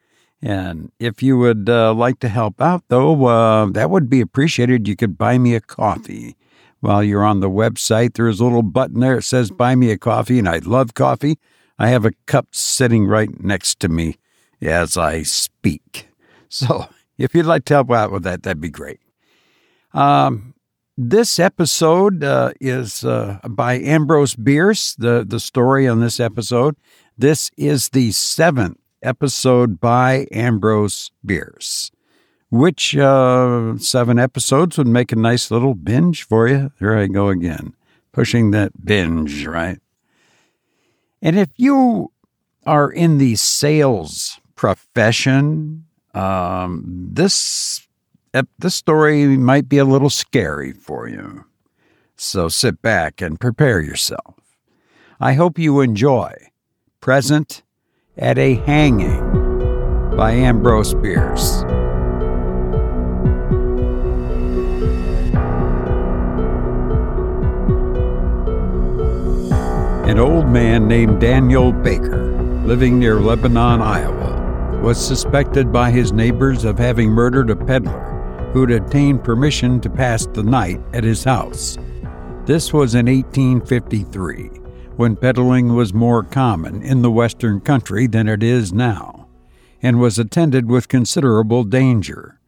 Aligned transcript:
And 0.40 0.90
if 0.98 1.22
you 1.22 1.38
would 1.38 1.68
uh, 1.68 1.94
like 1.94 2.18
to 2.20 2.28
help 2.28 2.60
out, 2.60 2.82
though, 2.88 3.26
uh, 3.26 3.66
that 3.66 3.90
would 3.90 4.10
be 4.10 4.20
appreciated. 4.20 4.88
You 4.88 4.96
could 4.96 5.16
buy 5.16 5.38
me 5.38 5.54
a 5.54 5.60
coffee 5.60 6.36
while 6.82 7.02
you're 7.02 7.24
on 7.24 7.40
the 7.40 7.48
website. 7.48 8.14
There's 8.14 8.40
a 8.40 8.44
little 8.44 8.62
button 8.62 9.00
there. 9.00 9.18
It 9.18 9.22
says 9.22 9.50
Buy 9.50 9.74
Me 9.76 9.90
a 9.90 9.96
Coffee, 9.96 10.38
and 10.38 10.48
I 10.48 10.58
love 10.58 10.94
coffee. 10.94 11.38
I 11.78 11.88
have 11.88 12.04
a 12.04 12.12
cup 12.26 12.48
sitting 12.50 13.06
right 13.06 13.42
next 13.42 13.80
to 13.80 13.88
me 13.88 14.18
as 14.60 14.98
I 14.98 15.22
speak. 15.22 16.08
So 16.54 16.86
if 17.16 17.34
you'd 17.34 17.46
like 17.46 17.64
to 17.64 17.72
help 17.72 17.90
out 17.90 18.12
with 18.12 18.24
that, 18.24 18.42
that'd 18.42 18.60
be 18.60 18.68
great. 18.68 19.00
Um, 19.94 20.52
this 20.98 21.38
episode 21.38 22.22
uh, 22.22 22.52
is 22.60 23.06
uh, 23.06 23.38
by 23.48 23.78
Ambrose 23.78 24.34
Bierce, 24.34 24.94
the, 24.94 25.24
the 25.26 25.40
story 25.40 25.88
on 25.88 26.00
this 26.00 26.20
episode. 26.20 26.76
This 27.16 27.50
is 27.56 27.88
the 27.88 28.12
seventh 28.12 28.76
episode 29.02 29.80
by 29.80 30.26
Ambrose 30.30 31.10
Bierce, 31.24 31.90
which 32.52 32.94
uh, 32.98 33.78
seven 33.78 34.18
episodes 34.18 34.76
would 34.76 34.86
make 34.86 35.10
a 35.10 35.16
nice 35.16 35.50
little 35.50 35.74
binge 35.74 36.22
for 36.22 36.46
you. 36.46 36.70
Here 36.78 36.94
I 36.94 37.06
go 37.06 37.28
again, 37.28 37.74
pushing 38.12 38.50
that 38.50 38.84
binge, 38.84 39.46
right? 39.46 39.78
And 41.22 41.38
if 41.38 41.48
you 41.56 42.12
are 42.66 42.92
in 42.92 43.16
the 43.16 43.36
sales 43.36 44.38
profession, 44.54 45.86
um, 46.12 46.84
this 46.86 47.88
this 48.58 48.74
story 48.74 49.38
might 49.38 49.66
be 49.66 49.78
a 49.78 49.86
little 49.86 50.10
scary 50.10 50.74
for 50.74 51.08
you. 51.08 51.46
So 52.16 52.48
sit 52.48 52.82
back 52.82 53.22
and 53.22 53.40
prepare 53.40 53.80
yourself. 53.80 54.34
I 55.18 55.32
hope 55.34 55.58
you 55.58 55.80
enjoy 55.80 56.34
Present 57.00 57.62
at 58.18 58.36
a 58.36 58.56
Hanging 58.56 59.20
by 60.16 60.32
Ambrose 60.32 60.92
Bierce. 60.92 61.64
An 70.12 70.18
old 70.18 70.46
man 70.46 70.86
named 70.86 71.22
Daniel 71.22 71.72
Baker, 71.72 72.32
living 72.66 72.98
near 72.98 73.18
Lebanon, 73.18 73.80
Iowa, 73.80 74.82
was 74.82 75.02
suspected 75.02 75.72
by 75.72 75.90
his 75.90 76.12
neighbors 76.12 76.64
of 76.64 76.78
having 76.78 77.08
murdered 77.08 77.48
a 77.48 77.56
peddler 77.56 78.50
who'd 78.52 78.72
obtained 78.72 79.24
permission 79.24 79.80
to 79.80 79.88
pass 79.88 80.26
the 80.26 80.42
night 80.42 80.82
at 80.92 81.02
his 81.02 81.24
house. 81.24 81.78
This 82.44 82.74
was 82.74 82.94
in 82.94 83.06
1853, 83.06 84.48
when 84.96 85.16
peddling 85.16 85.74
was 85.74 85.94
more 85.94 86.22
common 86.22 86.82
in 86.82 87.00
the 87.00 87.10
Western 87.10 87.58
country 87.60 88.06
than 88.06 88.28
it 88.28 88.42
is 88.42 88.70
now, 88.70 89.28
and 89.80 89.98
was 89.98 90.18
attended 90.18 90.68
with 90.68 90.88
considerable 90.88 91.64
danger. 91.64 92.38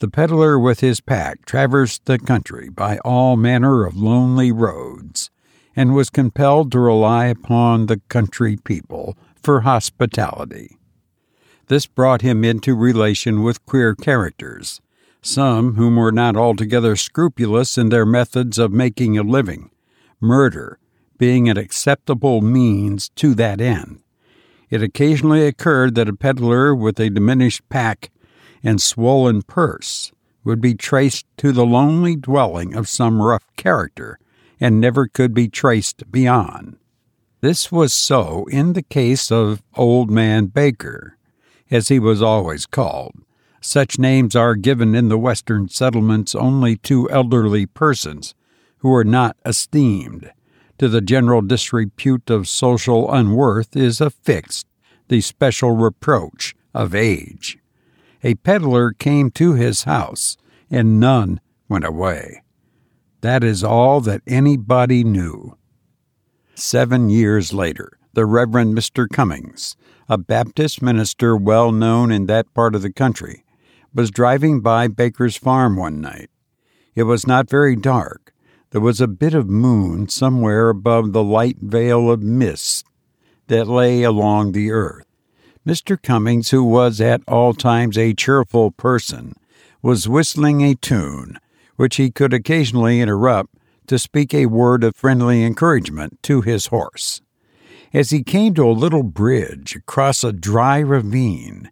The 0.00 0.08
peddler 0.08 0.58
with 0.58 0.80
his 0.80 1.00
pack 1.00 1.46
traversed 1.46 2.04
the 2.04 2.18
country 2.18 2.68
by 2.68 2.98
all 2.98 3.38
manner 3.38 3.86
of 3.86 3.96
lonely 3.96 4.52
roads 4.52 5.30
and 5.78 5.94
was 5.94 6.10
compelled 6.10 6.72
to 6.72 6.80
rely 6.80 7.26
upon 7.26 7.86
the 7.86 8.00
country 8.08 8.56
people 8.64 9.16
for 9.40 9.60
hospitality. 9.60 10.76
This 11.68 11.86
brought 11.86 12.20
him 12.20 12.42
into 12.42 12.74
relation 12.74 13.44
with 13.44 13.64
queer 13.64 13.94
characters, 13.94 14.80
some 15.22 15.76
whom 15.76 15.94
were 15.94 16.10
not 16.10 16.36
altogether 16.36 16.96
scrupulous 16.96 17.78
in 17.78 17.90
their 17.90 18.04
methods 18.04 18.58
of 18.58 18.72
making 18.72 19.16
a 19.16 19.22
living, 19.22 19.70
murder 20.20 20.80
being 21.16 21.48
an 21.48 21.56
acceptable 21.56 22.40
means 22.40 23.10
to 23.10 23.32
that 23.36 23.60
end. 23.60 24.00
It 24.70 24.82
occasionally 24.82 25.46
occurred 25.46 25.94
that 25.94 26.08
a 26.08 26.12
peddler 26.12 26.74
with 26.74 26.98
a 26.98 27.08
diminished 27.08 27.62
pack 27.68 28.10
and 28.64 28.82
swollen 28.82 29.42
purse 29.42 30.10
would 30.42 30.60
be 30.60 30.74
traced 30.74 31.24
to 31.36 31.52
the 31.52 31.64
lonely 31.64 32.16
dwelling 32.16 32.74
of 32.74 32.88
some 32.88 33.22
rough 33.22 33.46
character 33.54 34.18
and 34.60 34.80
never 34.80 35.06
could 35.06 35.34
be 35.34 35.48
traced 35.48 36.10
beyond. 36.10 36.76
This 37.40 37.70
was 37.70 37.92
so 37.92 38.46
in 38.50 38.72
the 38.72 38.82
case 38.82 39.30
of 39.30 39.62
Old 39.74 40.10
Man 40.10 40.46
Baker, 40.46 41.16
as 41.70 41.88
he 41.88 41.98
was 41.98 42.20
always 42.20 42.66
called. 42.66 43.14
Such 43.60 43.98
names 43.98 44.34
are 44.34 44.54
given 44.54 44.94
in 44.94 45.08
the 45.08 45.18
Western 45.18 45.68
settlements 45.68 46.34
only 46.34 46.76
to 46.78 47.10
elderly 47.10 47.66
persons 47.66 48.34
who 48.78 48.92
are 48.94 49.04
not 49.04 49.36
esteemed. 49.44 50.32
To 50.78 50.88
the 50.88 51.00
general 51.00 51.42
disrepute 51.42 52.30
of 52.30 52.48
social 52.48 53.12
unworth 53.12 53.76
is 53.76 54.00
affixed 54.00 54.66
the 55.08 55.20
special 55.20 55.72
reproach 55.72 56.54
of 56.72 56.94
age. 56.94 57.58
A 58.22 58.34
peddler 58.34 58.92
came 58.92 59.30
to 59.32 59.54
his 59.54 59.84
house, 59.84 60.36
and 60.70 61.00
none 61.00 61.40
went 61.68 61.84
away. 61.84 62.42
That 63.20 63.42
is 63.42 63.64
all 63.64 64.00
that 64.02 64.22
anybody 64.28 65.02
knew. 65.02 65.56
Seven 66.54 67.10
years 67.10 67.52
later, 67.52 67.98
the 68.12 68.24
Reverend 68.24 68.76
Mr. 68.76 69.08
Cummings, 69.08 69.76
a 70.08 70.16
Baptist 70.16 70.80
minister 70.80 71.36
well 71.36 71.72
known 71.72 72.12
in 72.12 72.26
that 72.26 72.52
part 72.54 72.76
of 72.76 72.82
the 72.82 72.92
country, 72.92 73.44
was 73.92 74.12
driving 74.12 74.60
by 74.60 74.86
Baker's 74.86 75.36
farm 75.36 75.76
one 75.76 76.00
night. 76.00 76.30
It 76.94 77.04
was 77.04 77.26
not 77.26 77.50
very 77.50 77.74
dark. 77.74 78.32
There 78.70 78.80
was 78.80 79.00
a 79.00 79.08
bit 79.08 79.34
of 79.34 79.48
moon 79.48 80.08
somewhere 80.08 80.68
above 80.68 81.12
the 81.12 81.24
light 81.24 81.58
veil 81.60 82.10
of 82.10 82.22
mist 82.22 82.86
that 83.48 83.66
lay 83.66 84.02
along 84.02 84.52
the 84.52 84.70
earth. 84.70 85.06
Mr. 85.66 86.00
Cummings, 86.00 86.50
who 86.50 86.62
was 86.62 87.00
at 87.00 87.22
all 87.26 87.52
times 87.52 87.98
a 87.98 88.14
cheerful 88.14 88.70
person, 88.70 89.34
was 89.82 90.08
whistling 90.08 90.62
a 90.62 90.74
tune 90.76 91.38
which 91.78 91.94
he 91.94 92.10
could 92.10 92.34
occasionally 92.34 93.00
interrupt 93.00 93.54
to 93.86 94.00
speak 94.00 94.34
a 94.34 94.46
word 94.46 94.82
of 94.82 94.96
friendly 94.96 95.44
encouragement 95.44 96.20
to 96.24 96.40
his 96.40 96.66
horse. 96.66 97.20
As 97.94 98.10
he 98.10 98.24
came 98.24 98.52
to 98.54 98.68
a 98.68 98.72
little 98.72 99.04
bridge 99.04 99.76
across 99.76 100.24
a 100.24 100.32
dry 100.32 100.80
ravine, 100.80 101.70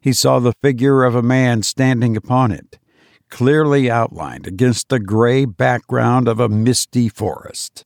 he 0.00 0.12
saw 0.12 0.38
the 0.38 0.54
figure 0.62 1.02
of 1.02 1.16
a 1.16 1.22
man 1.22 1.64
standing 1.64 2.16
upon 2.16 2.52
it, 2.52 2.78
clearly 3.30 3.90
outlined 3.90 4.46
against 4.46 4.90
the 4.90 5.00
gray 5.00 5.44
background 5.44 6.28
of 6.28 6.38
a 6.38 6.48
misty 6.48 7.08
forest. 7.08 7.84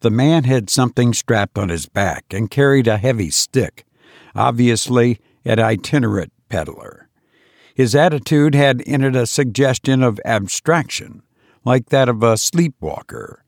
The 0.00 0.10
man 0.10 0.42
had 0.42 0.68
something 0.68 1.14
strapped 1.14 1.56
on 1.56 1.68
his 1.68 1.86
back 1.86 2.24
and 2.32 2.50
carried 2.50 2.88
a 2.88 2.98
heavy 2.98 3.30
stick, 3.30 3.86
obviously 4.34 5.20
an 5.44 5.60
itinerant 5.60 6.32
peddler. 6.48 7.05
His 7.76 7.94
attitude 7.94 8.54
had 8.54 8.80
in 8.80 9.04
it 9.04 9.14
a 9.14 9.26
suggestion 9.26 10.02
of 10.02 10.18
abstraction, 10.24 11.20
like 11.62 11.90
that 11.90 12.08
of 12.08 12.22
a 12.22 12.38
sleepwalker. 12.38 13.44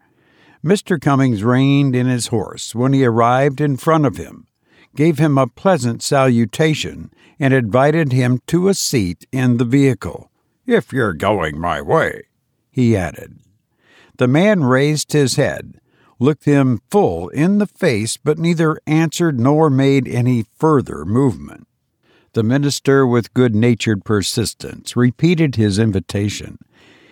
Mr. 0.63 1.01
Cummings 1.01 1.43
reined 1.43 1.97
in 1.97 2.07
his 2.07 2.27
horse 2.27 2.75
when 2.75 2.93
he 2.93 3.07
arrived 3.07 3.59
in 3.59 3.79
front 3.79 4.05
of 4.05 4.19
him, 4.19 4.47
gave 4.95 5.19
him 5.19 5.39
a 5.39 5.47
pleasant 5.47 6.03
salutation, 6.03 7.11
and 7.41 7.55
invited 7.55 8.13
him 8.13 8.43
to 8.49 8.69
a 8.69 8.75
seat 8.75 9.27
in 9.33 9.57
the 9.57 9.65
vehicle. 9.65 10.31
If 10.67 10.93
you're 10.93 11.15
going 11.15 11.59
my 11.59 11.81
way, 11.81 12.25
he 12.71 12.95
added. 12.95 13.39
The 14.19 14.29
man 14.29 14.63
raised 14.63 15.15
his 15.15 15.37
head, 15.37 15.81
looked 16.19 16.45
him 16.45 16.83
full 16.91 17.31
in 17.31 17.57
the 17.57 17.67
face, 17.67 18.19
but 18.19 18.39
neither 18.39 18.79
answered 18.87 19.41
nor 19.41 19.71
made 19.71 20.07
any 20.07 20.45
further 20.59 21.07
movement. 21.07 21.67
The 22.39 22.45
minister, 22.45 23.05
with 23.05 23.35
good 23.35 23.57
natured 23.57 24.05
persistence, 24.05 24.95
repeated 24.95 25.57
his 25.57 25.77
invitation, 25.77 26.59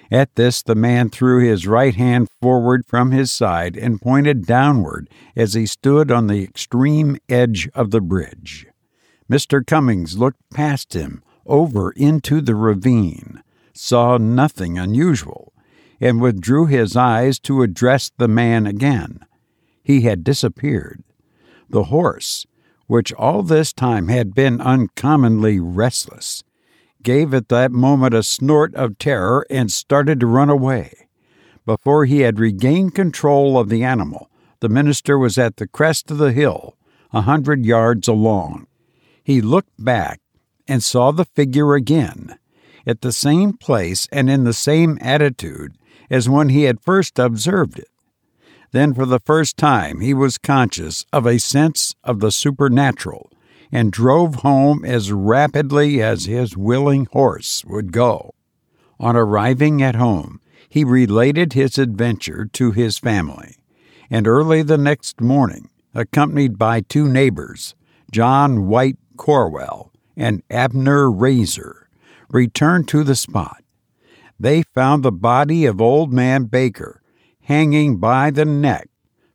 At 0.09 0.33
this, 0.37 0.63
the 0.63 0.77
man 0.77 1.11
threw 1.11 1.41
his 1.45 1.67
right 1.67 1.97
hand 1.97 2.29
forward 2.41 2.87
from 2.87 3.11
his 3.11 3.33
side 3.33 3.77
and 3.77 4.01
pointed 4.01 4.47
downward 4.47 5.11
as 5.35 5.55
he 5.55 5.67
stood 5.67 6.13
on 6.13 6.29
the 6.29 6.45
extreme 6.45 7.17
edge 7.29 7.69
of 7.75 7.91
the 7.91 8.01
bridge. 8.01 8.69
Mr. 9.29 9.67
Cummings 9.67 10.17
looked 10.17 10.39
past 10.55 10.95
him 10.95 11.25
over 11.45 11.91
into 11.97 12.41
the 12.41 12.55
ravine, 12.55 13.43
saw 13.73 14.19
nothing 14.19 14.79
unusual, 14.79 15.53
and 16.01 16.21
withdrew 16.21 16.67
his 16.67 16.95
eyes 16.95 17.41
to 17.41 17.63
address 17.63 18.13
the 18.17 18.29
man 18.29 18.65
again. 18.65 19.19
He 19.83 20.03
had 20.03 20.23
disappeared. 20.23 21.03
The 21.69 21.85
horse, 21.91 22.47
which 22.87 23.13
all 23.15 23.43
this 23.43 23.73
time 23.73 24.09
had 24.09 24.35
been 24.35 24.61
uncommonly 24.61 25.59
restless, 25.59 26.43
gave 27.03 27.35
at 27.35 27.49
that 27.49 27.73
moment 27.73 28.15
a 28.15 28.23
snort 28.23 28.75
of 28.75 28.99
terror 28.99 29.47
and 29.51 29.71
started 29.71 30.21
to 30.21 30.27
run 30.27 30.49
away. 30.51 31.09
Before 31.65 32.05
he 32.05 32.21
had 32.21 32.39
regained 32.39 32.95
control 32.95 33.59
of 33.59 33.69
the 33.69 33.83
animal, 33.83 34.31
the 34.61 34.69
minister 34.69 35.19
was 35.19 35.37
at 35.37 35.57
the 35.57 35.67
crest 35.67 36.11
of 36.11 36.19
the 36.19 36.33
hill, 36.33 36.77
a 37.13 37.23
hundred 37.23 37.65
yards 37.65 38.09
along. 38.09 38.67
He 39.23 39.41
looked 39.41 39.73
back 39.79 40.21
and 40.69 40.83
saw 40.83 41.11
the 41.11 41.25
figure 41.25 41.75
again, 41.75 42.39
at 42.87 43.01
the 43.01 43.13
same 43.13 43.53
place 43.53 44.09
and 44.13 44.31
in 44.31 44.45
the 44.45 44.53
same 44.53 44.99
attitude 45.01 45.77
as 46.09 46.29
when 46.29 46.51
he 46.51 46.65
had 46.65 46.81
first 46.81 47.19
observed 47.19 47.79
it. 47.79 47.89
Then, 48.73 48.95
for 48.95 49.07
the 49.07 49.21
first 49.21 49.57
time, 49.57 50.01
he 50.01 50.13
was 50.13 50.39
conscious 50.39 51.05
of 51.13 51.27
a 51.27 51.39
sense 51.39 51.95
of 52.05 52.21
the 52.21 52.31
supernatural 52.31 53.31
and 53.73 53.93
drove 53.93 54.37
home 54.37 54.85
as 54.85 55.13
rapidly 55.13 56.03
as 56.03 56.25
his 56.25 56.57
willing 56.57 57.07
horse 57.13 57.65
would 57.65 57.93
go. 57.93 58.35
On 58.99 59.17
arriving 59.17 59.83
at 59.83 59.97
home, 59.97 60.41
he 60.69 60.85
related 60.85 61.53
his 61.53 61.79
adventure 61.79 62.47
to 62.53 62.73
his 62.73 62.99
family, 62.99 63.57
and 64.11 64.27
early 64.27 64.63
the 64.63 64.79
next 64.79 65.21
morning, 65.21 65.69
accompanied 65.95 66.59
by 66.59 66.81
two 66.81 67.09
neighbors, 67.09 67.75
John 68.11 68.67
White 68.67 68.99
Corwell 69.17 69.93
and 70.17 70.43
Abner 70.51 71.11
Razor, 71.11 71.89
returned 72.31 72.89
to 72.89 73.05
the 73.05 73.17
spot. 73.17 73.63
They 74.39 74.63
found 74.63 75.03
the 75.03 75.13
body 75.13 75.65
of 75.65 75.81
old 75.81 76.13
man 76.13 76.45
Baker 76.45 77.01
hanging 77.47 77.97
by 77.99 78.29
the 78.29 78.45
neck 78.45 78.89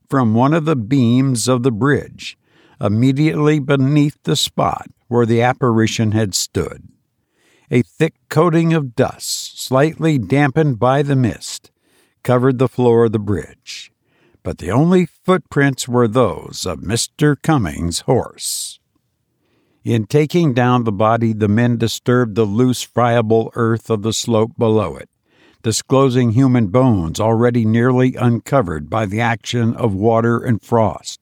from 0.10 0.34
one 0.34 0.54
of 0.54 0.66
the 0.66 0.76
beams 0.76 1.48
of 1.48 1.64
the 1.64 1.72
bridge, 1.72 2.38
immediately 2.82 3.58
beneath 3.58 4.18
the 4.24 4.36
spot 4.36 4.88
where 5.08 5.26
the 5.26 5.42
apparition 5.42 6.12
had 6.12 6.36
stood. 6.36 6.90
A 7.70 7.82
thick 7.82 8.16
coating 8.28 8.74
of 8.74 8.98
dust, 8.98 9.62
slightly 9.62 10.18
dampened 10.18 10.78
by 10.78 11.04
the 11.04 11.16
mist, 11.16 11.72
covered 12.22 12.58
the 12.58 12.68
floor 12.68 13.06
of 13.06 13.14
the 13.14 13.20
bridge, 13.20 13.94
but 14.44 14.58
the 14.58 14.72
only 14.72 15.06
footprints 15.06 15.88
were 15.88 16.08
those 16.08 16.66
of 16.66 16.80
Mr. 16.80 17.38
Cummings' 17.42 18.02
horse. 18.02 18.80
In 19.86 20.06
taking 20.06 20.54
down 20.54 20.84
the 20.84 20.92
body, 20.92 21.32
the 21.32 21.48
men 21.48 21.78
disturbed 21.78 22.36
the 22.36 22.44
loose, 22.44 22.82
friable 22.82 23.54
earth 23.56 23.90
of 23.90 24.02
the 24.02 24.12
slope 24.12 24.52
below 24.58 24.98
it, 24.98 25.10
disclosing 25.62 26.32
human 26.32 26.68
bones 26.68 27.20
already 27.20 27.66
nearly 27.66 28.16
uncovered 28.16 28.90
by 28.90 29.06
the 29.06 29.22
action 29.22 29.76
of 29.76 29.94
water 29.94 30.40
and 30.40 30.62
frost. 30.62 31.20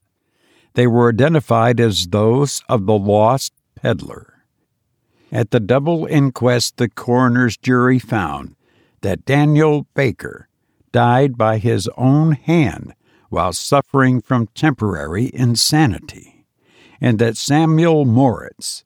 They 0.73 0.87
were 0.87 1.09
identified 1.09 1.79
as 1.79 2.07
those 2.07 2.61
of 2.69 2.85
the 2.85 2.97
lost 2.97 3.53
peddler. 3.75 4.45
At 5.31 5.51
the 5.51 5.59
double 5.59 6.05
inquest, 6.05 6.77
the 6.77 6.89
coroner's 6.89 7.57
jury 7.57 7.99
found 7.99 8.55
that 9.01 9.25
Daniel 9.25 9.87
Baker 9.93 10.47
died 10.91 11.37
by 11.37 11.57
his 11.57 11.89
own 11.97 12.33
hand 12.33 12.93
while 13.29 13.53
suffering 13.53 14.21
from 14.21 14.47
temporary 14.47 15.29
insanity, 15.33 16.45
and 16.99 17.19
that 17.19 17.37
Samuel 17.37 18.05
Moritz 18.05 18.83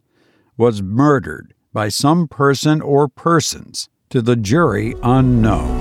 was 0.57 0.81
murdered 0.81 1.53
by 1.71 1.89
some 1.89 2.27
person 2.27 2.81
or 2.81 3.07
persons 3.07 3.89
to 4.13 4.21
the 4.21 4.35
jury 4.35 4.93
unknown. 5.01 5.79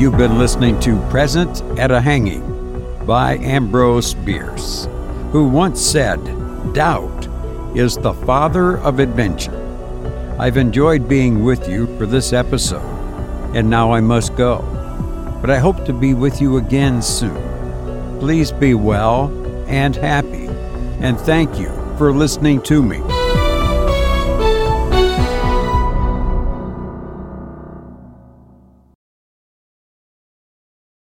You've 0.00 0.16
been 0.16 0.38
listening 0.38 0.80
to 0.80 0.98
Present 1.10 1.60
at 1.78 1.90
a 1.90 2.00
Hanging 2.00 2.40
by 3.04 3.36
Ambrose 3.36 4.14
Bierce, 4.14 4.88
who 5.32 5.48
once 5.48 5.82
said, 5.82 6.16
Doubt 6.72 7.28
is 7.76 7.98
the 7.98 8.14
father 8.14 8.78
of 8.78 9.00
invention. 9.00 9.54
I've 10.40 10.56
enjoyed 10.56 11.06
being 11.06 11.44
with 11.44 11.68
you 11.68 11.94
for 11.98 12.06
this 12.06 12.32
episode, 12.32 12.88
and 13.54 13.68
now 13.68 13.92
I 13.92 14.00
must 14.00 14.34
go. 14.36 14.62
But 15.42 15.50
I 15.50 15.58
hope 15.58 15.84
to 15.84 15.92
be 15.92 16.14
with 16.14 16.40
you 16.40 16.56
again 16.56 17.02
soon. 17.02 18.18
Please 18.18 18.50
be 18.50 18.72
well 18.72 19.26
and 19.68 19.94
happy, 19.94 20.46
and 21.00 21.20
thank 21.20 21.58
you 21.58 21.68
for 21.98 22.14
listening 22.14 22.62
to 22.62 22.82
me. 22.82 23.15